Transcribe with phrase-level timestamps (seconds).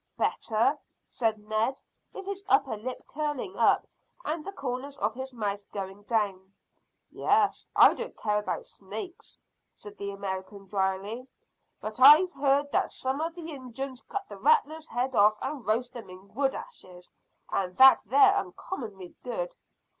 [0.17, 1.79] "Better!" said Ned,
[2.11, 3.85] with his upper lip curling up
[4.25, 6.55] and the corners of his mouth going down.
[7.11, 9.21] "Yes; I don't care about snake,"
[9.75, 11.27] said the American dryly,
[11.81, 15.63] "but I hev heard that some of the Injuns cut the rattlers' heads off and
[15.67, 17.11] roast them in wood ashes,
[17.51, 19.55] and that they're uncommonly good."